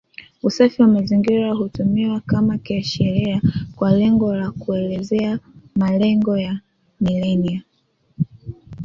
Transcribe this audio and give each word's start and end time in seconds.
Usafi 0.43 0.81
wa 0.81 0.87
mazingira 0.87 1.53
hutumiwa 1.53 2.19
kama 2.19 2.57
kiashiria 2.57 3.41
kwa 3.75 3.91
lengo 3.91 4.35
la 4.35 4.51
kuelezea 4.51 5.39
malengo 5.75 6.37
ya 6.37 6.59
Milenia 7.01 7.63